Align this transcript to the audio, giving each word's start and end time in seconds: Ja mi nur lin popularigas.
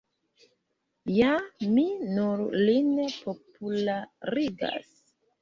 Ja 1.17 1.33
mi 1.73 1.83
nur 2.15 2.41
lin 2.63 2.89
popularigas. 3.27 4.91